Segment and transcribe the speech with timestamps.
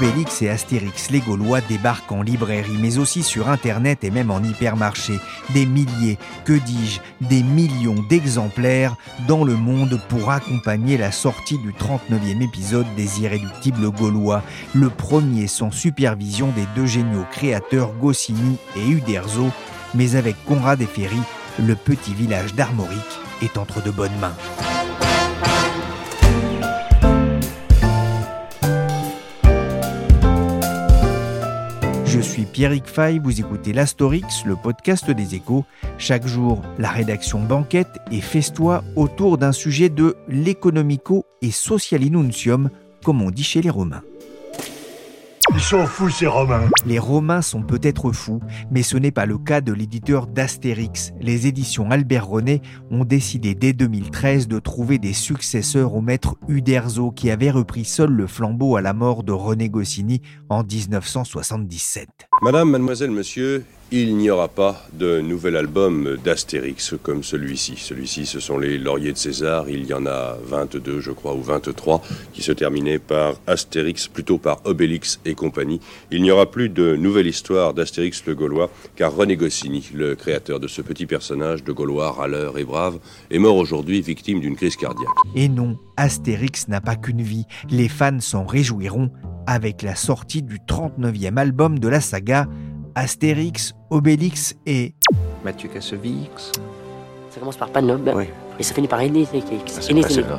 [0.00, 4.40] Obélix et Astérix, les Gaulois débarquent en librairie, mais aussi sur Internet et même en
[4.40, 5.18] hypermarché.
[5.54, 8.94] Des milliers, que dis-je, des millions d'exemplaires
[9.26, 15.48] dans le monde pour accompagner la sortie du 39e épisode des Irréductibles Gaulois, le premier
[15.48, 19.50] sans supervision des deux géniaux créateurs Goscinny et Uderzo,
[19.96, 21.22] mais avec Conrad et Ferry,
[21.58, 23.00] le petit village d'Armorique
[23.42, 24.67] est entre de bonnes mains.
[32.28, 35.64] Suis Pierrick Fay, vous écoutez l'Astorix, le podcast des échos.
[35.96, 42.68] Chaque jour, la rédaction banquette et festoie autour d'un sujet de l'économico et socialinuntium,
[43.02, 44.02] comme on dit chez les Romains.
[45.58, 46.68] Ils sont fous, ces Romains.
[46.86, 48.38] Les Romains sont peut-être fous,
[48.70, 51.10] mais ce n'est pas le cas de l'éditeur d'Astérix.
[51.20, 57.10] Les éditions Albert René ont décidé dès 2013 de trouver des successeurs au maître Uderzo
[57.10, 62.08] qui avait repris seul le flambeau à la mort de René Goscinny en 1977.
[62.40, 67.76] Madame, mademoiselle, monsieur, il n'y aura pas de nouvel album d'Astérix comme celui-ci.
[67.78, 69.70] Celui-ci, ce sont les Lauriers de César.
[69.70, 72.02] Il y en a 22, je crois, ou 23,
[72.34, 75.80] qui se terminaient par Astérix, plutôt par Obélix et compagnie.
[76.10, 80.60] Il n'y aura plus de nouvelle histoire d'Astérix le Gaulois, car René Goscinny, le créateur
[80.60, 82.98] de ce petit personnage de Gaulois râleur et brave,
[83.30, 85.08] est mort aujourd'hui victime d'une crise cardiaque.
[85.34, 87.46] Et non, Astérix n'a pas qu'une vie.
[87.70, 89.10] Les fans s'en réjouiront
[89.46, 92.46] avec la sortie du 39e album de la saga
[92.98, 94.96] Astérix, Obélix et
[95.44, 96.50] Mathieu Kassovix.
[97.30, 98.10] Ça commence par Panob.
[98.12, 98.24] Oui.
[98.58, 99.24] Et ça finit par Aîné.
[99.32, 99.36] Ah,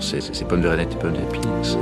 [0.02, 1.78] c'est pommes de renette et pommes de pix.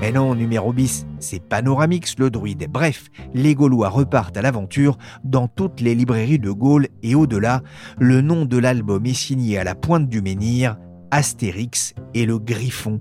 [0.00, 2.66] Mais non, numéro bis, c'est Panoramix le druide.
[2.68, 7.62] Bref, les Gaulois repartent à l'aventure dans toutes les librairies de Gaulle et au-delà.
[8.00, 10.76] Le nom de l'album est signé à la pointe du menhir,
[11.12, 13.00] Astérix et le Griffon.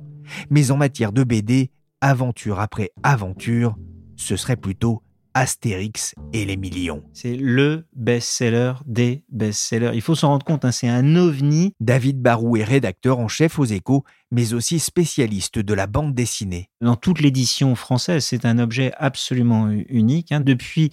[0.52, 3.76] Mais en matière de BD, aventure après aventure,
[4.18, 5.02] ce serait plutôt
[5.34, 7.04] Astérix et les millions.
[7.14, 9.92] C'est le best-seller des best-sellers.
[9.94, 11.74] Il faut s'en rendre compte, hein, c'est un ovni.
[11.80, 16.70] David Barou est rédacteur en chef aux échos, mais aussi spécialiste de la bande dessinée.
[16.82, 20.32] Dans toute l'édition française, c'est un objet absolument unique.
[20.32, 20.42] hein.
[20.42, 20.92] Depuis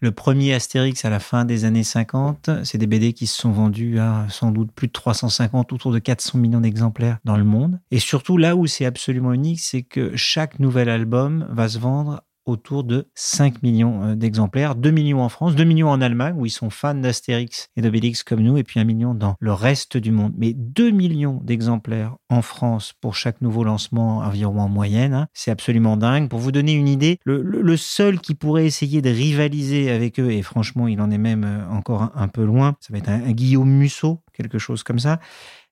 [0.00, 3.52] le premier Astérix à la fin des années 50, c'est des BD qui se sont
[3.52, 7.80] vendus à sans doute plus de 350, autour de 400 millions d'exemplaires dans le monde.
[7.90, 12.22] Et surtout, là où c'est absolument unique, c'est que chaque nouvel album va se vendre
[12.46, 16.46] autour de 5 millions euh, d'exemplaires, 2 millions en France, 2 millions en Allemagne où
[16.46, 19.96] ils sont fans d'Astérix et d'Obélix comme nous, et puis 1 million dans le reste
[19.96, 20.32] du monde.
[20.36, 25.50] Mais 2 millions d'exemplaires en France pour chaque nouveau lancement environ en moyenne, hein, c'est
[25.50, 26.28] absolument dingue.
[26.28, 30.42] Pour vous donner une idée, le, seul qui pourrait essayer de rivaliser avec eux, et
[30.42, 33.24] franchement il en est même euh, encore un, un peu loin, ça va être un,
[33.24, 35.18] un Guillaume Musso, quelque chose comme ça.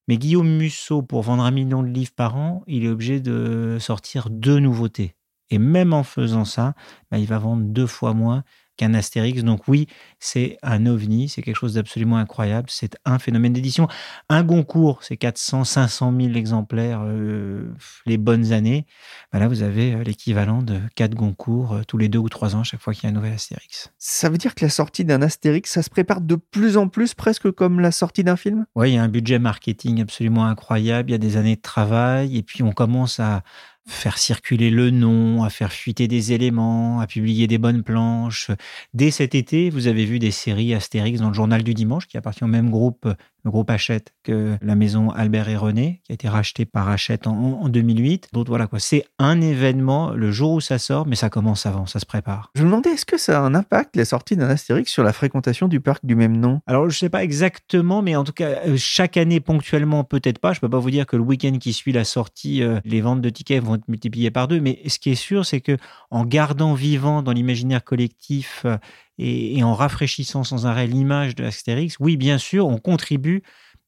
[0.08, 3.76] Mais Guillaume Musso, pour vendre un million de livres par an, il est obligé de
[3.80, 5.14] sortir deux nouveautés.
[5.52, 6.74] Et même en faisant ça,
[7.10, 8.42] bah, il va vendre deux fois moins
[8.76, 9.42] qu'un Astérix.
[9.42, 9.86] Donc oui,
[10.18, 12.68] c'est un ovni, c'est quelque chose d'absolument incroyable.
[12.70, 13.88] C'est un phénomène d'édition.
[14.28, 17.70] Un Goncourt, c'est 400, 500 000 exemplaires euh,
[18.06, 18.86] les bonnes années.
[19.32, 22.56] Bah là, vous avez euh, l'équivalent de quatre Goncourt euh, tous les deux ou trois
[22.56, 23.92] ans, chaque fois qu'il y a un nouvel Astérix.
[23.98, 27.14] Ça veut dire que la sortie d'un Astérix, ça se prépare de plus en plus,
[27.14, 28.64] presque comme la sortie d'un film?
[28.74, 31.60] Oui, il y a un budget marketing absolument incroyable, il y a des années de
[31.60, 33.42] travail, et puis on commence à
[33.86, 38.50] faire circuler le nom, à faire fuiter des éléments, à publier des bonnes planches.
[38.94, 42.16] Dès cet été, vous avez vu des séries Astérix dans le journal du dimanche, qui
[42.16, 43.08] appartient au même groupe
[43.44, 47.26] le groupe Hachette, que la maison Albert et René, qui a été rachetée par Hachette
[47.26, 48.28] en, en 2008.
[48.32, 51.86] Donc voilà quoi, c'est un événement le jour où ça sort, mais ça commence avant,
[51.86, 52.50] ça se prépare.
[52.54, 55.12] Je me demandais, est-ce que ça a un impact, la sortie d'un Astérix, sur la
[55.12, 56.60] fréquentation du parc du même nom?
[56.66, 60.52] Alors je sais pas exactement, mais en tout cas, euh, chaque année ponctuellement, peut-être pas.
[60.52, 63.20] Je peux pas vous dire que le week-end qui suit la sortie, euh, les ventes
[63.20, 65.76] de tickets vont être multipliées par deux, mais ce qui est sûr, c'est que
[66.10, 68.76] en gardant vivant dans l'imaginaire collectif euh,
[69.18, 73.42] et, en rafraîchissant sans arrêt l'image de Astérix, oui, bien sûr, on contribue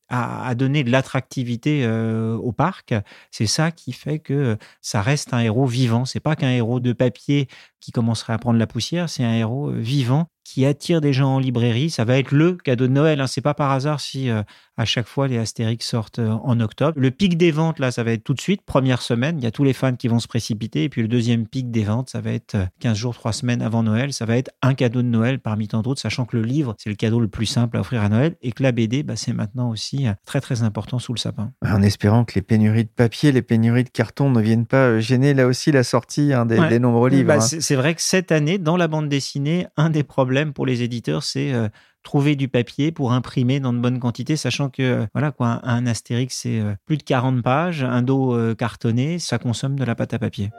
[0.08, 2.94] à, à donner de l'attractivité euh, au parc.
[3.30, 6.04] C'est ça qui fait que ça reste un héros vivant.
[6.04, 7.48] C'est pas qu'un héros de papier
[7.84, 11.36] qui commencerait à prendre la poussière, c'est un héros euh, vivant qui attire des gens
[11.36, 11.88] en librairie.
[11.88, 13.18] Ça va être le cadeau de Noël.
[13.20, 13.26] Hein.
[13.26, 14.42] C'est pas par hasard si euh,
[14.76, 16.92] à chaque fois les Astérix sortent euh, en octobre.
[16.96, 19.38] Le pic des ventes là, ça va être tout de suite première semaine.
[19.38, 20.84] Il y a tous les fans qui vont se précipiter.
[20.84, 23.82] Et puis le deuxième pic des ventes, ça va être 15 jours, 3 semaines avant
[23.82, 24.12] Noël.
[24.12, 26.90] Ça va être un cadeau de Noël parmi tant d'autres, sachant que le livre c'est
[26.90, 29.32] le cadeau le plus simple à offrir à Noël et que la BD, bah, c'est
[29.32, 31.52] maintenant aussi très très important sous le sapin.
[31.66, 35.32] En espérant que les pénuries de papier, les pénuries de carton ne viennent pas gêner
[35.34, 36.68] là aussi la sortie hein, des, Ouais.
[36.68, 37.28] des nombreux livres.
[37.28, 37.60] Bah, hein.
[37.74, 41.24] C'est vrai que cette année, dans la bande dessinée, un des problèmes pour les éditeurs,
[41.24, 41.68] c'est euh,
[42.04, 45.84] trouver du papier pour imprimer dans de bonnes quantités, sachant que euh, voilà quoi, un,
[45.84, 50.14] Astérix c'est euh, plus de 40 pages, un dos cartonné, ça consomme de la pâte
[50.14, 50.50] à papier.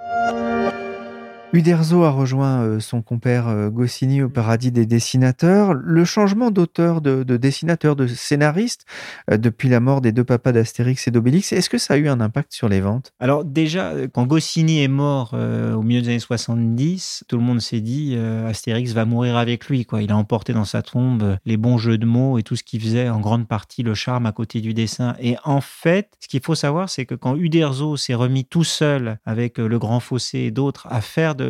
[1.55, 5.73] Uderzo a rejoint euh, son compère euh, Goscinny au paradis des dessinateurs.
[5.73, 8.85] Le changement d'auteur, de, de dessinateur, de scénariste
[9.31, 12.09] euh, depuis la mort des deux papas d'Astérix et d'Obélix, est-ce que ça a eu
[12.09, 13.13] un impact sur les ventes?
[13.21, 17.79] Alors déjà, quand Goscinny est mort au milieu des années 70, tout le monde s'est
[17.79, 18.17] dit
[18.47, 19.87] Astérix va mourir avec lui.
[19.99, 22.79] Il a emporté dans sa tombe les bons jeux de mots et tout ce qui
[22.79, 25.15] faisait en grande partie le charme à côté du dessin.
[25.19, 29.19] Et en fait, ce qu'il faut savoir, c'est que quand Uderzo s'est remis tout seul
[29.25, 31.44] avec Le Grand Fossé et d'autres à faire de,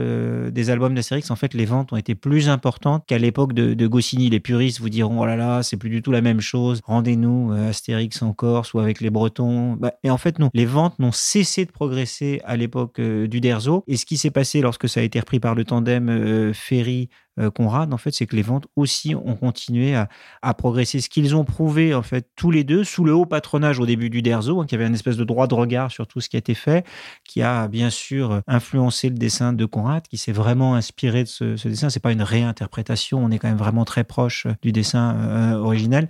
[0.51, 3.87] des albums d'Astérix, en fait, les ventes ont été plus importantes qu'à l'époque de, de
[3.87, 4.29] Goscinny.
[4.29, 6.81] Les puristes vous diront oh là là, c'est plus du tout la même chose.
[6.85, 9.73] Rendez-nous euh, Astérix en Corse ou avec les Bretons.
[9.73, 10.49] Bah, et en fait, non.
[10.53, 13.83] Les ventes n'ont cessé de progresser à l'époque euh, d'Uderzo.
[13.87, 17.09] Et ce qui s'est passé lorsque ça a été repris par le tandem euh, Ferry
[17.53, 21.01] Conrad, en fait, c'est que les ventes aussi ont continué à, progresser.
[21.01, 24.09] Ce qu'ils ont prouvé, en fait, tous les deux, sous le haut patronage au début
[24.09, 26.39] d'Uderzo, hein, qui avait une espèce de droit de regard sur tout ce qui a
[26.39, 26.85] été fait,
[27.23, 31.57] qui a bien sûr influencé le dessin de Conrad, qui s'est vraiment inspiré de ce,
[31.57, 31.89] ce dessin.
[31.89, 36.07] C'est pas une réinterprétation, on est quand même vraiment très proche du dessin euh, original.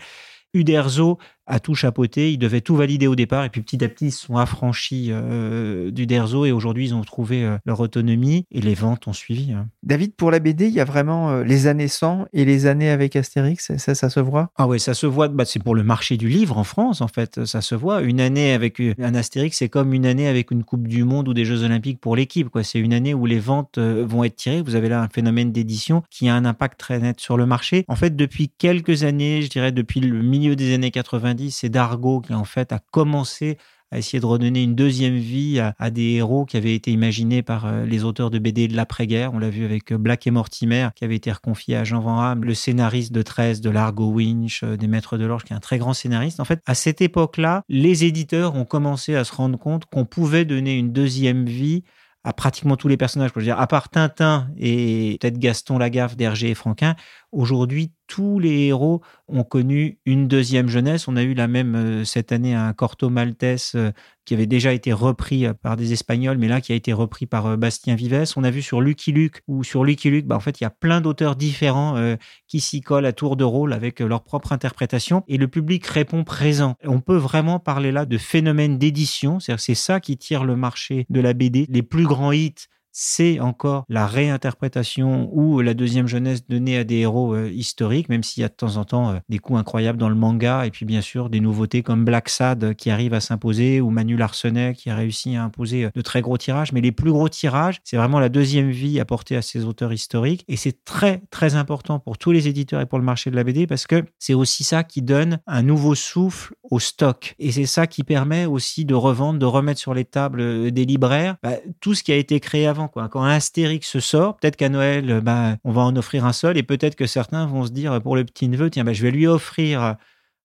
[0.53, 4.07] Uderzo a tout chapeauté, il devait tout valider au départ et puis petit à petit
[4.07, 8.61] ils se sont affranchis euh, d'Uderzo et aujourd'hui ils ont trouvé euh, leur autonomie et
[8.61, 9.51] les ventes ont suivi.
[9.53, 9.67] hein.
[9.83, 12.89] David, pour la BD, il y a vraiment euh, les années sans et les années
[12.89, 14.51] avec Astérix, ça, ça se voit?
[14.57, 17.07] Ah ouais, ça se voit, bah, c'est pour le marché du livre en France en
[17.07, 18.01] fait, ça se voit.
[18.01, 21.33] Une année avec un Astérix, c'est comme une année avec une Coupe du Monde ou
[21.33, 22.49] des Jeux Olympiques pour l'équipe.
[22.49, 22.63] quoi.
[22.63, 24.61] C'est une année où les ventes vont être tirées.
[24.61, 27.85] Vous avez là un phénomène d'édition qui a un impact très net sur le marché.
[27.87, 32.21] En fait, depuis quelques années, je dirais depuis le milieu des années 90, c'est Dargo
[32.21, 33.57] qui en fait a commencé
[33.91, 37.65] à essayer de redonner une deuxième vie à, des héros qui avaient été imaginés par
[37.65, 39.33] euh, les auteurs de BD de l'après-guerre.
[39.33, 42.19] On l'a vu avec euh, Black et Mortimer, qui avait été reconfié à Jean Van
[42.19, 45.55] Hamme, le scénariste de 13, de Largo Winch, euh, des Maîtres de l'Orge, qui est
[45.55, 46.39] un très grand scénariste.
[46.39, 50.45] En fait, à cette époque-là, les éditeurs ont commencé à se rendre compte qu'on pouvait
[50.45, 51.83] donner une deuxième vie
[52.25, 53.29] à pratiquement tous les personnages.
[53.35, 56.95] Je dire, à part Tintin et peut-être Gaston Lagaffe d'Hergé et Franquin,
[57.35, 61.07] aujourd'hui, tous les héros ont connu une deuxième jeunesse.
[61.07, 63.91] On a eu la même euh, cette année un Corto Maltese euh,
[64.25, 67.25] qui avait déjà été repris euh, par des Espagnols, mais là qui a été repris
[67.25, 68.33] par Bastien Vives.
[68.37, 70.67] On a vu sur Lucky Luke, ou sur Lucky Luke, bah, en fait, il y
[70.67, 72.15] a plein d'auteurs différents
[72.47, 76.23] qui s'y collent à tour de rôle avec leur propre interprétation, et le public répond
[76.23, 76.75] présent.
[76.83, 81.19] On peut vraiment parler là de phénomène d'édition, c'est ça qui tire le marché de
[81.19, 81.65] la BD.
[81.69, 86.99] Les plus grands hits, c'est encore la réinterprétation ou la deuxième jeunesse donnée à des
[86.99, 89.99] héros euh, historiques, même s'il y a de temps en temps euh, des coups incroyables
[89.99, 93.13] dans le manga, et puis bien sûr des nouveautés comme Black Sad euh, qui arrive
[93.13, 96.71] à s'imposer, ou Manu Larsenet qui a réussi à imposer de très gros tirages.
[96.71, 100.45] Mais les plus gros tirages, c'est vraiment la deuxième vie apportée à ces auteurs historiques,
[100.47, 103.43] et c'est très très important pour tous les éditeurs et pour le marché de la
[103.43, 107.65] BD, parce que c'est aussi ça qui donne un nouveau souffle au stock, et c'est
[107.65, 111.93] ça qui permet aussi de revendre, de remettre sur les tables des libraires bah, tout
[111.93, 112.84] ce qui a été créé avant.
[112.87, 113.09] Quoi.
[113.09, 116.57] Quand un Astérix sort, peut-être qu'à Noël, euh, bah, on va en offrir un seul
[116.57, 119.01] et peut-être que certains vont se dire euh, pour le petit neveu, tiens, bah, je
[119.01, 119.93] vais lui offrir euh,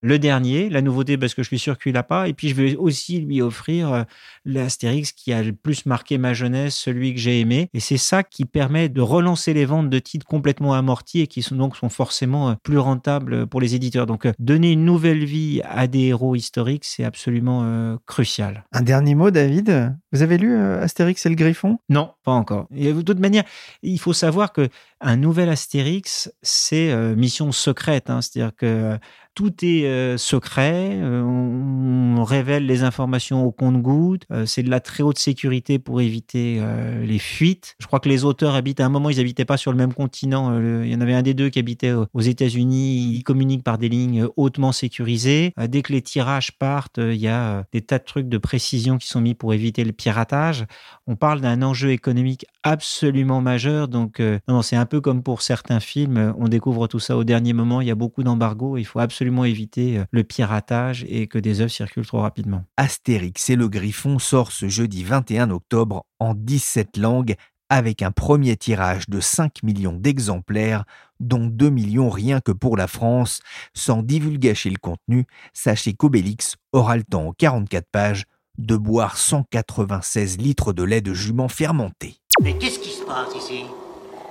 [0.03, 2.55] le dernier, la nouveauté parce que je suis sûr qu'il l'a pas, et puis je
[2.55, 4.07] vais aussi lui offrir
[4.47, 7.69] l'Astérix qui a le plus marqué ma jeunesse, celui que j'ai aimé.
[7.75, 11.43] Et c'est ça qui permet de relancer les ventes de titres complètement amortis et qui
[11.43, 14.07] sont donc sont forcément plus rentables pour les éditeurs.
[14.07, 18.65] Donc donner une nouvelle vie à des héros historiques, c'est absolument crucial.
[18.73, 19.99] Un dernier mot, David?
[20.13, 21.79] Vous avez lu euh, Astérix et le Griffon?
[21.89, 22.67] Non, pas encore.
[22.75, 23.45] Et de toute manière,
[23.83, 24.69] il faut savoir que
[25.01, 28.11] un nouvel Astérix, c'est euh, mission secrète.
[28.11, 28.21] Hein.
[28.21, 28.99] C'est-à-dire que
[29.35, 34.81] tout est euh, secret, euh, on, révèle les informations au compte-gouttes, euh, c'est de la
[34.81, 36.61] très haute sécurité pour éviter
[37.03, 37.75] les fuites.
[37.79, 39.95] Je crois que les auteurs habitent à un moment, ils n'habitaient pas sur le même
[39.95, 40.59] continent.
[40.83, 43.89] il y en avait un des deux qui habitait aux États-Unis, ils communiquent par des
[43.89, 45.55] lignes hautement sécurisées.
[45.69, 49.09] dès que les tirages partent, il y a des tas de trucs de précision qui
[49.09, 50.65] sont mis pour éviter le piratage.
[51.07, 55.81] On parle d'un enjeu économique absolument majeur, donc non, c'est un peu comme pour certains
[55.81, 58.99] films, on découvre tout ça au dernier moment, il y a beaucoup d'embargos, il faut
[58.99, 62.65] absolument absolument éviter euh, le piratage et que des œuvres circulent trop rapidement.
[62.79, 67.35] Astérix et le Griffon sort ce jeudi 21 octobre en 17 langues
[67.69, 70.85] avec un premier tirage de 5 millions d'exemplaires,
[71.21, 73.41] dont 2 millions rien que pour la France.
[73.75, 78.25] Sans divulgacher le contenu, sachez qu'Obélix aura le temps en 44 pages
[78.61, 82.17] de boire 196 litres de lait de jument fermenté.
[82.43, 83.65] Mais qu'est-ce qui se passe ici?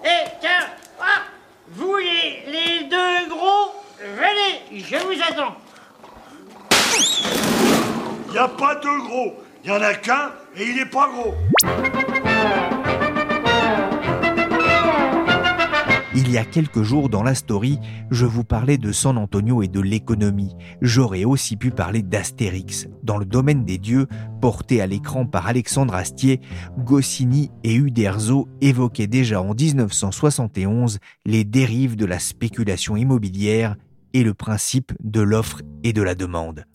[0.04, 0.68] Eh, tiens
[1.00, 1.24] ah,
[1.72, 5.56] Vous les, les deux gros Venez, je vous attends.
[8.28, 9.34] Il n'y a pas de gros.
[9.64, 11.34] Il n'y en a qu'un et il n'est pas gros.
[16.16, 17.78] Il y a quelques jours dans la story,
[18.10, 20.56] je vous parlais de San Antonio et de l'économie.
[20.82, 22.88] J'aurais aussi pu parler d'Astérix.
[23.04, 24.08] Dans le domaine des dieux,
[24.42, 26.42] porté à l'écran par Alexandre Astier,
[26.80, 30.98] Goscinny et Uderzo évoquaient déjà en 1971
[31.28, 33.76] les dérives de la spéculation immobilière
[34.14, 36.66] et le principe de l'offre et de la demande.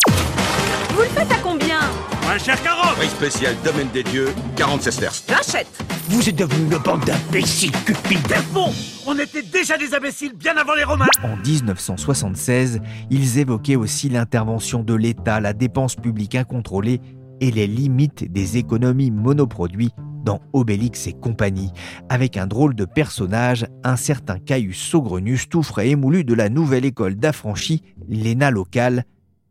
[0.91, 1.81] Vous le faites à combien?
[2.27, 5.25] Un cher carotte Prix spécial Domaine des Dieux, 40 sesterces.
[5.29, 5.69] J'achète.
[6.09, 8.35] Vous êtes devenus une bande d'imbéciles cupides.
[8.53, 8.73] Bon
[9.07, 11.07] On était déjà des imbéciles bien avant les Romains.
[11.23, 17.01] En 1976, ils évoquaient aussi l'intervention de l'État, la dépense publique incontrôlée
[17.41, 19.93] et les limites des économies monoproduits
[20.25, 21.73] dans Obélix et compagnie,
[22.09, 26.87] avec un drôle de personnage, un certain Caius Saugrenus, tout frais émoulu de la nouvelle
[26.87, 29.05] école d'affranchis, l'ENA locale,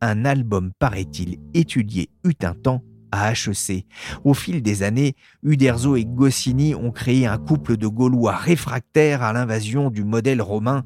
[0.08, 2.82] un album, paraît-il, étudié eut un temps
[3.12, 3.86] à HEC.
[4.24, 9.34] Au fil des années, Uderzo et Goscinny ont créé un couple de Gaulois réfractaires à
[9.34, 10.84] l'invasion du modèle romain.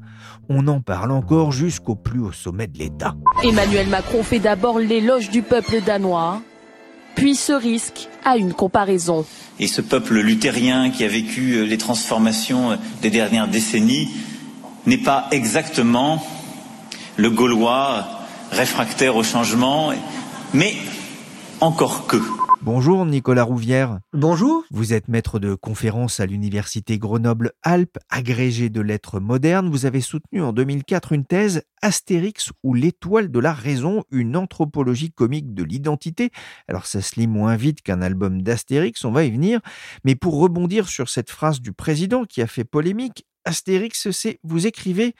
[0.48, 3.14] On en parle encore jusqu'au plus haut sommet de l'État.
[3.42, 6.42] Emmanuel Macron fait d'abord l'éloge du peuple danois
[7.18, 9.24] puis ce risque à une comparaison.
[9.58, 14.08] Et ce peuple luthérien qui a vécu euh, les transformations euh, des dernières décennies
[14.86, 16.24] n'est pas exactement
[17.16, 18.17] le Gaulois
[18.50, 19.92] réfractaire au changement,
[20.54, 20.74] mais
[21.60, 22.18] encore que.
[22.60, 24.00] Bonjour Nicolas Rouvière.
[24.12, 24.64] Bonjour.
[24.70, 29.70] Vous êtes maître de conférence à l'université Grenoble-Alpes, agrégé de lettres modernes.
[29.70, 35.12] Vous avez soutenu en 2004 une thèse Astérix ou l'étoile de la raison, une anthropologie
[35.12, 36.30] comique de l'identité.
[36.66, 39.60] Alors ça se lit moins vite qu'un album d'Astérix, on va y venir.
[40.04, 44.66] Mais pour rebondir sur cette phrase du président qui a fait polémique, Astérix, c'est, vous
[44.66, 45.14] écrivez,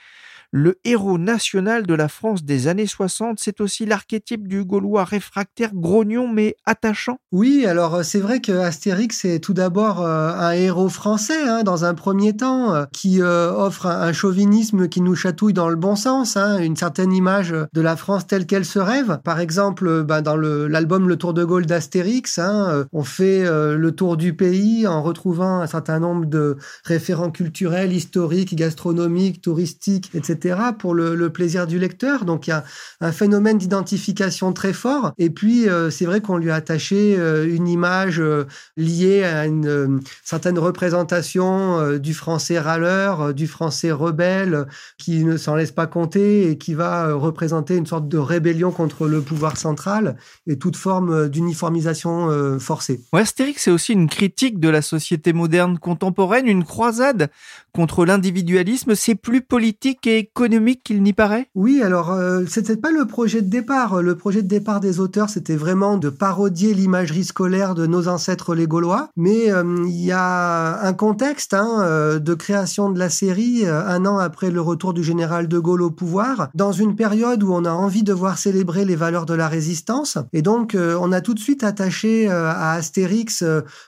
[0.51, 5.75] le héros national de la France des années 60, c'est aussi l'archétype du Gaulois réfractaire,
[5.75, 7.19] grognon mais attachant.
[7.33, 11.63] Oui, alors euh, c'est vrai que Astérix est tout d'abord euh, un héros français, hein,
[11.65, 15.97] dans un premier temps, euh, qui offre un, chauvinisme qui nous chatouille dans le bon
[15.97, 19.21] sens, hein, une certaine image de la France telle qu'elle se rêve.
[19.23, 24.17] Par exemple, ben, dans l'album le, Tour de Gaulle d'Astérix, hein, on fait le tour
[24.17, 30.38] du pays en retrouvant un certain nombre de référents culturels, historiques, gastronomiques, touristiques, etc
[30.79, 32.25] pour le, plaisir du lecteur.
[32.25, 32.65] Donc il y a
[33.01, 35.13] un phénomène d'identification très fort.
[35.19, 38.45] Et puis euh, c'est vrai qu'on lui a attaché euh, une image euh,
[38.77, 44.67] liée à une certaine représentation du français râleur, du français rebelle,
[44.97, 49.07] qui ne s'en laisse pas compter et qui va représenter une sorte de rébellion contre
[49.07, 50.17] le pouvoir central
[50.47, 53.01] et toute forme d'uniformisation forcée.
[53.13, 57.31] Ouais, Astérix, c'est aussi une critique de la société moderne contemporaine, une croisade
[57.73, 58.95] contre l'individualisme.
[58.95, 61.49] C'est plus politique et économique qu'il n'y paraît?
[61.55, 64.03] Oui, alors euh, c'était pas le projet de départ.
[64.03, 68.55] Le projet de départ des auteurs, c'était vraiment de parodier l'imagerie scolaire de nos ancêtres
[68.55, 69.11] les Gaulois.
[69.17, 73.87] Mais euh, il y a un contexte hein, euh, de création de la série euh,
[73.87, 77.53] un an après le retour du général de Gaulle au pouvoir, dans une période où
[77.53, 80.19] on a envie de voir célébrer les valeurs de la résistance.
[80.33, 83.45] Et donc, on a tout de suite attaché à Astérix,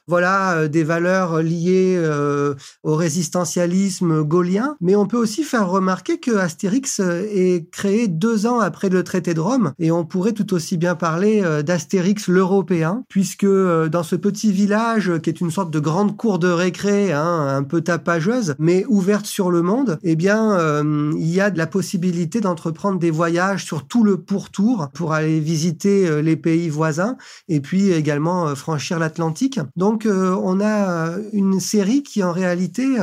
[0.07, 2.01] voilà, des valeurs liées
[2.83, 3.70] au résistentialisme
[4.23, 9.03] gaulien, mais on peut aussi faire remarquer que Astérix est créé deux ans après le
[9.05, 14.17] traité de Rome, et on pourrait tout aussi bien parler d'Astérix l'Européen, puisque dans ce
[14.17, 18.55] petit village qui est une sorte de grande cour de récré, hein, un peu tapageuse,
[18.59, 20.83] mais ouverte sur le monde, eh bien,
[21.15, 25.41] il y a de la possibilité d'entreprendre des voyages sur tout le pourtour pour aller
[25.41, 27.17] visiter les pays voisins
[27.49, 29.61] et puis également franchir l'Atlantique.
[29.77, 32.97] Donc, on a une série qui en réalité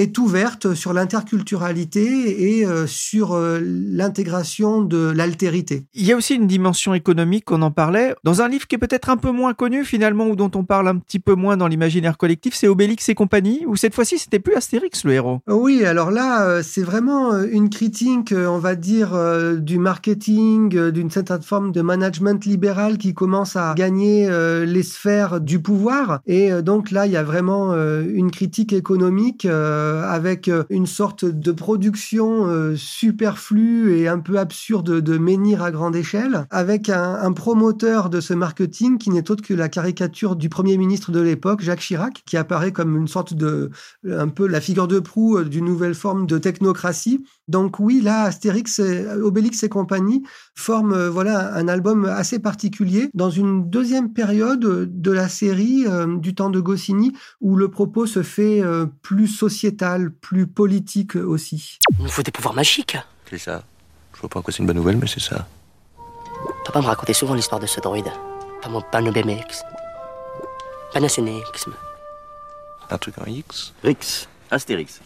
[0.00, 5.84] est ouverte sur l'interculturalité et sur l'intégration de l'altérité.
[5.94, 8.78] Il y a aussi une dimension économique, on en parlait, dans un livre qui est
[8.78, 11.68] peut-être un peu moins connu finalement, ou dont on parle un petit peu moins dans
[11.68, 15.40] l'imaginaire collectif, c'est Obélix et compagnie, où cette fois-ci c'était plus Astérix le héros.
[15.48, 19.10] Oui, alors là, c'est vraiment une critique, on va dire,
[19.58, 24.28] du marketing, d'une certaine forme de management libéral qui commence à gagner
[24.66, 26.20] les sphères du pouvoir.
[26.26, 29.46] Et donc là, il y a vraiment une critique économique
[29.90, 36.46] avec une sorte de production superflue et un peu absurde de menhir à grande échelle,
[36.50, 40.76] avec un, un promoteur de ce marketing qui n'est autre que la caricature du premier
[40.76, 43.70] ministre de l'époque, Jacques Chirac, qui apparaît comme une sorte de,
[44.08, 47.24] un peu la figure de proue d'une nouvelle forme de technocratie.
[47.48, 48.80] Donc oui, là, Astérix,
[49.22, 50.22] Obélix et compagnie
[50.54, 55.84] forment voilà un album assez particulier dans une deuxième période de la série
[56.18, 58.62] du temps de Goscinny où le propos se fait
[59.02, 59.79] plus sociétal,
[60.20, 61.78] plus politique aussi.
[61.98, 62.96] Il nous faut des pouvoirs magiques.
[63.28, 63.62] C'est ça.
[64.14, 65.46] Je vois pas en quoi c'est une bonne nouvelle, mais c'est ça.
[66.64, 68.10] Papa me racontait souvent l'histoire de ce droïde.
[68.62, 69.62] Pas mon panobémex.
[70.92, 71.66] Panasonics.
[72.90, 74.28] Un truc en X Rix.
[74.50, 75.00] Astérix.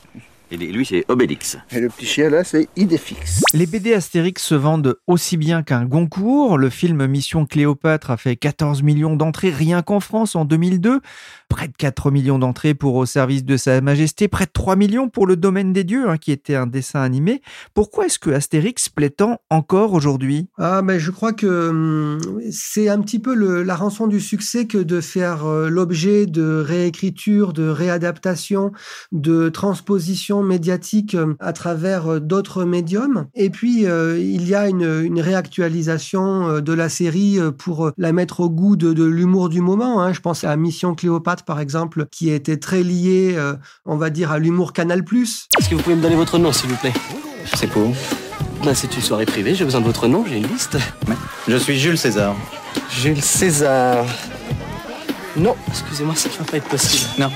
[0.51, 1.57] Et lui, c'est Obélix.
[1.73, 3.43] Et le petit chien là, c'est Idéfix.
[3.55, 6.59] Les BD Astérix se vendent aussi bien qu'un Goncourt.
[6.59, 11.01] Le film Mission Cléopâtre a fait 14 millions d'entrées rien qu'en France en 2002.
[11.49, 14.29] Près de 4 millions d'entrées pour Au service de Sa Majesté.
[14.29, 17.43] Près de 3 millions pour Le Domaine des Dieux, hein, qui était un dessin animé.
[17.75, 20.49] Pourquoi est-ce que Astérix plaît tant encore aujourd'hui?
[20.59, 24.67] Ah, mais je crois que hum, c'est un petit peu le, la rançon du succès
[24.67, 28.73] que de faire euh, l'objet de réécriture, de réadaptation,
[29.13, 33.27] de transposition médiatique euh, à travers euh, d'autres médiums.
[33.35, 38.51] Et puis, il y a une, une, réactualisation de la série pour la mettre au
[38.51, 40.03] goût de, de l'humour du moment.
[40.03, 40.13] Hein.
[40.13, 43.37] Je pense à Mission Cléopâtre, par exemple, qui était très liée,
[43.85, 45.01] on va dire, à l'humour Canal+.
[45.01, 46.93] Est-ce que vous pouvez me donner votre nom, s'il vous plaît?
[47.55, 47.93] C'est pour
[48.65, 50.77] ben, C'est une soirée privée, j'ai besoin de votre nom, j'ai une liste.
[51.49, 52.35] Je suis Jules César.
[52.91, 54.05] Jules César.
[55.37, 57.11] Non, excusez-moi, ça ne va pas être possible.
[57.19, 57.31] Non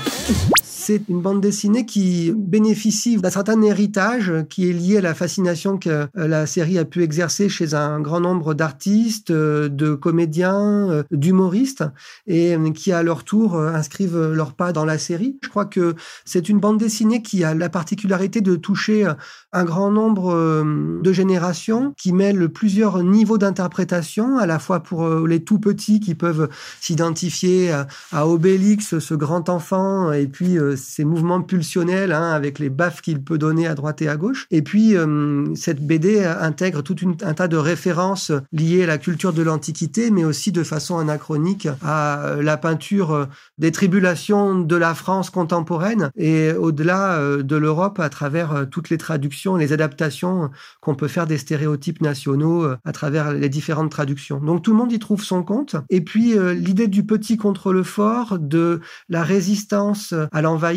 [0.89, 5.77] c'est une bande dessinée qui bénéficie d'un certain héritage qui est lié à la fascination
[5.77, 11.83] que la série a pu exercer chez un grand nombre d'artistes, de comédiens, d'humoristes,
[12.25, 15.37] et qui à leur tour inscrivent leur pas dans la série.
[15.43, 15.93] Je crois que
[16.25, 19.07] c'est une bande dessinée qui a la particularité de toucher
[19.51, 20.63] un grand nombre
[21.03, 26.15] de générations, qui mêle plusieurs niveaux d'interprétation, à la fois pour les tout petits qui
[26.15, 26.49] peuvent
[26.81, 27.75] s'identifier
[28.11, 33.21] à Obélix, ce grand enfant, et puis ces mouvements pulsionnels hein, avec les baffes qu'il
[33.21, 34.47] peut donner à droite et à gauche.
[34.51, 39.33] Et puis, euh, cette BD intègre tout un tas de références liées à la culture
[39.33, 43.25] de l'Antiquité, mais aussi de façon anachronique à euh, la peinture euh,
[43.57, 49.55] des tribulations de la France contemporaine et au-delà de l'Europe à travers toutes les traductions,
[49.55, 50.49] les adaptations
[50.81, 54.39] qu'on peut faire des stéréotypes nationaux à travers les différentes traductions.
[54.39, 55.75] Donc tout le monde y trouve son compte.
[55.89, 60.68] Et puis l'idée du petit contre le fort, de la résistance à l'envahissement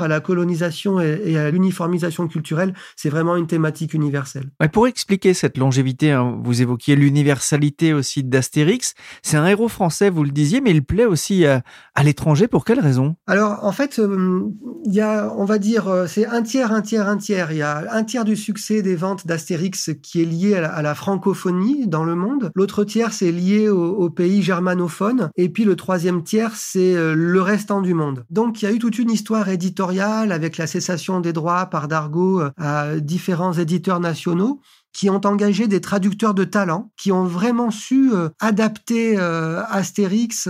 [0.00, 4.50] à la colonisation et, à l'uniformisation culturelle, c'est vraiment une thématique universelle.
[4.72, 8.94] pour expliquer cette longévité, hein, vous évoquiez l'universalité aussi d'Astérix.
[9.22, 11.62] C'est un héros français, vous le disiez, mais il plaît aussi à,
[12.02, 12.48] l'étranger.
[12.48, 13.16] Pour quelle raison?
[13.26, 14.48] Alors, en fait, euh,
[14.84, 17.52] il y a, on va dire, euh, c'est un tiers, un tiers, un tiers.
[17.52, 20.94] Il y a un tiers du succès des ventes d'Astérix qui est lié à la,
[20.94, 22.52] francophonie dans le monde.
[22.54, 25.30] L'autre tiers, c'est lié aux pays germanophones.
[25.36, 28.24] Et puis le troisième tiers, c'est euh, le restant du monde.
[28.30, 31.88] Donc, il y a eu toute une histoire éditoriale avec la cessation des droits par
[31.88, 34.60] Dargaud euh, à différents éditeurs nationaux
[34.92, 40.48] qui ont engagé des traducteurs de talent, qui ont vraiment su euh, adapter euh, Astérix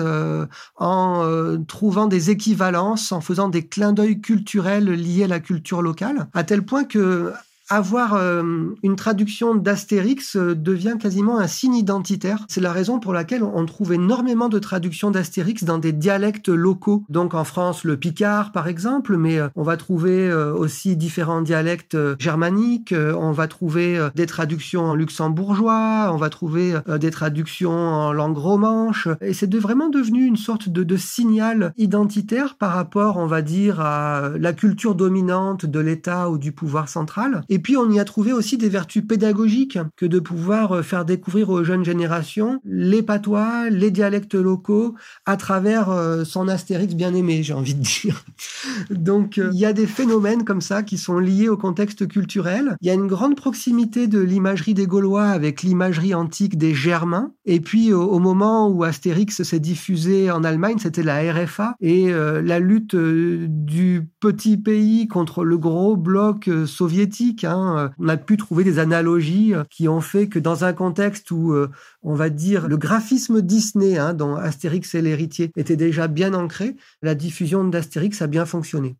[0.76, 6.26] en trouvant des équivalences, en faisant des clins d'œil culturels liés à la culture locale,
[6.34, 7.32] à tel point que
[7.68, 8.42] avoir euh,
[8.82, 12.44] une traduction d'Astérix euh, devient quasiment un signe identitaire.
[12.48, 17.04] C'est la raison pour laquelle on trouve énormément de traductions d'Astérix dans des dialectes locaux.
[17.08, 22.94] Donc en France, le Picard par exemple, mais on va trouver aussi différents dialectes germaniques,
[22.96, 29.08] on va trouver des traductions en luxembourgeois, on va trouver des traductions en langue romanche,
[29.20, 33.80] et c'est de, vraiment devenu une sorte de, signal identitaire par rapport, on va dire,
[33.80, 37.42] à la culture dominante de l'État ou du pouvoir central.
[37.58, 41.50] Puis on y a trouvé aussi des vertus pédagogiques que de pouvoir euh, faire découvrir
[41.50, 47.42] aux jeunes générations les patois, les dialectes locaux à travers euh, son Astérix bien aimé,
[47.42, 48.24] j'ai envie de dire.
[48.90, 52.76] Donc euh, il y a des phénomènes comme ça qui sont liés au contexte culturel.
[52.80, 57.32] Il y a une grande proximité de l'imagerie des Gaulois avec l'imagerie antique des Germains.
[57.44, 62.58] Et puis au, moment où Astérix s'est diffusé en Allemagne, c'était la RFA et la
[62.58, 68.64] lutte du petit pays contre le gros bloc soviétique Hein, euh, on a pu trouver
[68.64, 71.70] des analogies euh, qui ont fait que dans un contexte où, euh,
[72.02, 76.76] on va dire, le graphisme Disney, hein, dont Astérix et l'héritier, était déjà bien ancré,
[77.02, 78.96] la diffusion d'Astérix a bien fonctionné.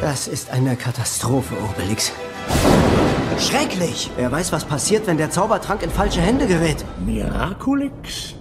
[0.00, 2.12] Das ist eine Katastrophe, Obelix.
[3.38, 4.10] Schrecklich!
[4.16, 6.84] Wer weiß, was passiert, wenn der Zaubertrank in falsche Hände gerät.
[7.04, 8.34] Miraculix?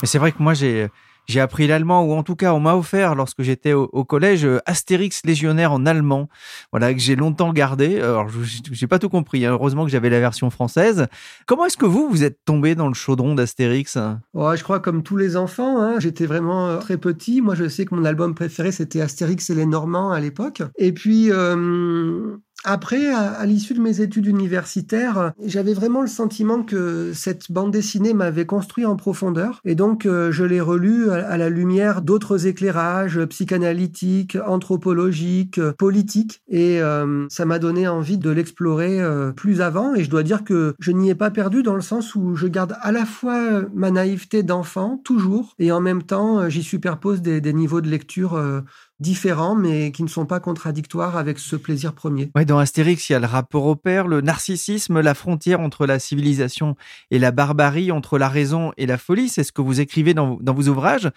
[0.00, 0.88] Mais c'est vrai que moi, j'ai
[1.26, 5.22] j'ai appris l'allemand, ou en tout cas, on m'a offert lorsque j'étais au, collège Astérix
[5.24, 6.28] légionnaire en allemand,
[6.72, 8.00] voilà que j'ai longtemps gardé.
[8.00, 8.28] Alors,
[8.70, 9.46] j'ai pas tout compris.
[9.46, 9.52] Hein.
[9.52, 11.06] Heureusement que j'avais la version française.
[11.46, 13.96] Comment est-ce que vous vous êtes tombé dans le chaudron d'Astérix
[14.34, 15.80] ouais, Je crois comme tous les enfants.
[15.80, 16.00] Hein.
[16.00, 17.40] J'étais vraiment euh, très petit.
[17.40, 20.62] Moi, je sais que mon album préféré c'était Astérix et les Normands à l'époque.
[20.76, 21.30] Et puis.
[21.30, 27.72] Euh après, à, l'issue de mes études universitaires, j'avais vraiment le sentiment que cette bande
[27.72, 29.60] dessinée m'avait construit en profondeur.
[29.64, 36.42] Et donc, euh, je l'ai relue à, la lumière d'autres éclairages psychanalytiques, anthropologiques, politiques.
[36.48, 39.94] Et euh, ça m'a donné envie de l'explorer euh, plus avant.
[39.94, 42.46] Et je dois dire que je n'y ai pas perdu dans le sens où je
[42.46, 47.40] garde à la fois ma naïveté d'enfant, toujours, et en même temps, j'y superpose des,
[47.40, 48.40] des, niveaux de lecture
[49.02, 52.30] différents, mais qui ne sont pas contradictoires avec ce plaisir premier.
[52.34, 55.84] Ouais, dans Astérix, il y a le rapport au père, le narcissisme, la frontière entre
[55.84, 56.76] la civilisation
[57.10, 59.28] et la barbarie, entre la raison et la folie.
[59.28, 61.10] C'est ce que vous écrivez dans, vos ouvrages.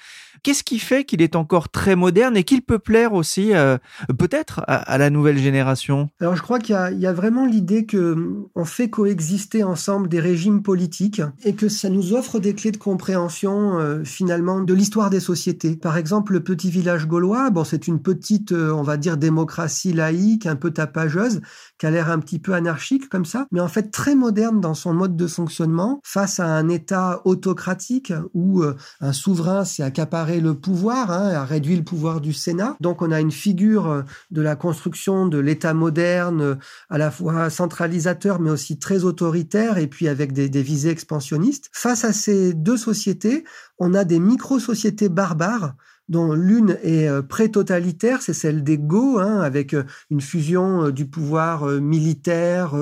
[0.43, 3.77] Qu'est-ce qui fait qu'il est encore très moderne et qu'il peut plaire aussi, euh,
[4.17, 6.09] peut-être, à, la nouvelle génération?
[6.19, 8.15] Alors, je crois qu'il y, a vraiment l'idée que
[8.55, 12.77] on fait coexister ensemble des régimes politiques et que ça nous offre des clés de
[12.77, 15.75] compréhension, euh, finalement, de l'histoire des sociétés.
[15.75, 19.93] Par exemple, le petit village gaulois, bon, c'est une petite, euh, on va dire, démocratie
[19.93, 21.41] laïque, un peu tapageuse,
[21.77, 24.73] qui a l'air un petit peu anarchique comme ça, mais en fait très moderne dans
[24.73, 30.39] son mode de fonctionnement face à un État autocratique où euh, un souverain s'est accaparé
[30.39, 32.75] le pouvoir, hein, a réduit le pouvoir du Sénat.
[32.79, 36.57] Donc on a une figure euh, de la construction de l'État moderne,
[36.89, 41.69] à la fois centralisateur mais aussi très autoritaire et puis avec des, des visées expansionnistes.
[41.73, 43.43] Face à ces deux sociétés,
[43.77, 45.75] on a des micro-sociétés barbares
[46.07, 50.91] dont l'une est euh, pré-totalitaire, c'est celle des Go, hein, avec euh, une fusion euh,
[50.91, 52.73] du pouvoir militaire,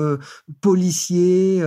[0.60, 1.64] policier,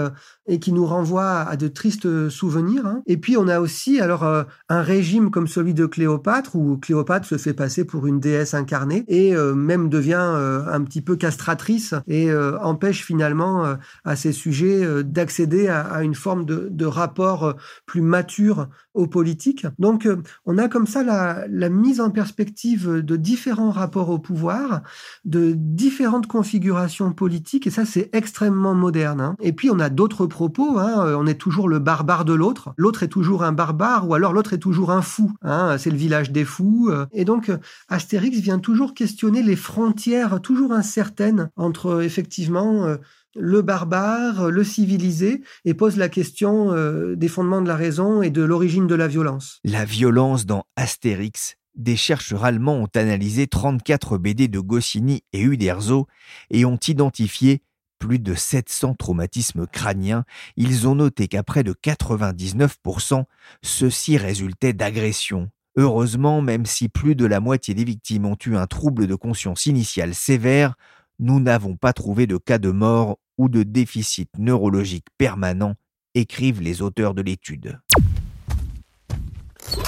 [0.47, 2.85] et qui nous renvoie à de tristes souvenirs.
[2.85, 3.01] Hein.
[3.05, 7.37] Et puis on a aussi alors un régime comme celui de Cléopâtre, où Cléopâtre se
[7.37, 13.03] fait passer pour une déesse incarnée et même devient un petit peu castratrice et empêche
[13.03, 19.65] finalement à ces sujets d'accéder à, une forme de rapport plus mature aux politiques.
[19.79, 20.07] Donc
[20.45, 24.81] on a comme ça la, mise en perspective de différents rapports au pouvoir,
[25.25, 29.21] de différentes configurations politiques, et ça c'est extrêmement moderne.
[29.21, 29.36] Hein.
[29.41, 31.15] Et puis on a d'autres propos, hein.
[31.17, 34.53] on est toujours le barbare de l'autre, l'autre est toujours un barbare, ou alors l'autre
[34.53, 35.77] est toujours un fou, hein.
[35.77, 36.91] c'est le village des fous.
[37.12, 37.51] Et donc
[37.89, 42.97] Astérix vient toujours questionner les frontières toujours incertaines entre effectivement euh,
[43.38, 48.30] le barbare, le civilisé, et pose la question euh, des fondements de la raison et
[48.30, 49.60] de l'origine de la violence.
[49.63, 51.56] La violence dans Astérix.
[51.76, 56.08] Des chercheurs allemands ont analysé 34 BD de Goscinny et Uderzo
[56.50, 57.62] et ont identifié
[58.00, 60.26] plus de 700 traumatismes crâniens.
[60.56, 63.23] Ils ont noté qu'à près de 99%,
[63.62, 65.50] ceux-ci résultaient d'agressions.
[65.76, 69.67] Heureusement, même si plus de la moitié des victimes ont eu un trouble de conscience
[69.67, 70.73] initial sévère,
[71.19, 75.76] nous n'avons pas trouvé de cas de mort ou de déficit neurologique permanent,
[76.15, 77.80] écrivent les auteurs de l'étude.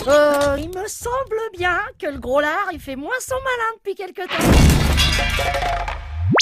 [0.08, 3.96] Euh, il me semble bien que le gros lard, il fait moins son malin depuis
[3.96, 5.99] quelque temps.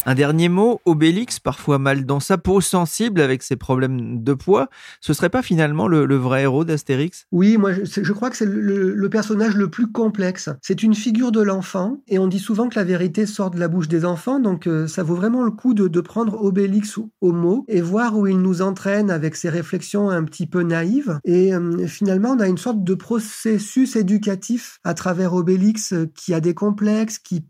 [0.10, 4.70] Un dernier mot, Obélix, parfois mal dans sa peau, sensible avec ses problèmes de poids,
[5.02, 7.26] ce serait pas finalement le, vrai héros d'Astérix?
[7.34, 10.48] Oui, moi je, crois que c'est le, personnage le plus complexe.
[10.62, 13.67] C'est une figure de l'enfant, et on dit souvent que la vérité sort de la
[13.67, 17.65] bouche des enfants, donc euh, ça vaut vraiment le coup de, prendre Obélix au mot
[17.67, 21.20] et voir où il nous entraîne avec ses réflexions un petit peu naïves.
[21.26, 26.34] Et euh, finalement, on a une sorte de processus éducatif à travers Obélix euh, qui
[26.34, 27.43] a des complexes, qui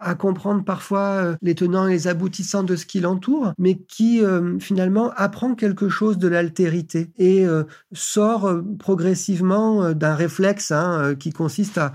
[0.00, 4.22] à comprendre parfois euh, les tenants et les aboutissants de ce qui l'entoure, mais qui
[4.22, 11.32] euh, finalement apprend quelque chose de l'altérité et euh, sort progressivement d'un réflexe hein, qui
[11.32, 11.92] consiste à,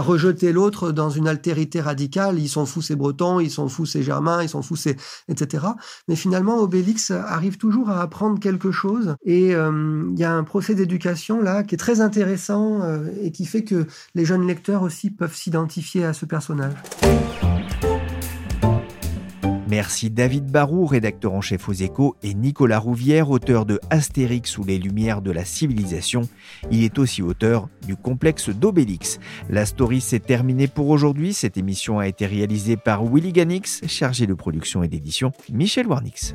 [0.00, 2.38] rejeter l'autre dans une altérité radicale.
[2.38, 4.96] Ils sont fous ces Bretons, ils sont fous ces Germains, ils sont fous ces
[5.28, 5.66] etc.
[6.08, 10.74] Mais finalement, Obélix arrive toujours à apprendre quelque chose et il y a un procès
[10.74, 12.80] d'éducation là qui est très intéressant
[13.20, 16.74] et qui fait que les jeunes lecteurs aussi peuvent s'identifier à ce personnage.
[19.70, 24.64] Merci David Barou, rédacteur en chef aux échos, et Nicolas Rouvière, auteur de Astérix sous
[24.64, 26.22] les lumières de la civilisation.
[26.72, 29.20] Il est aussi auteur du complexe d'Obélix.
[29.48, 31.32] La story s'est terminée pour aujourd'hui.
[31.34, 36.34] Cette émission a été réalisée par Willy Ganix, chargé de production et d'édition Michel Warnix.